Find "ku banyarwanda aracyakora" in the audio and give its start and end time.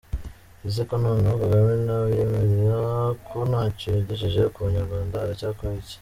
4.53-5.71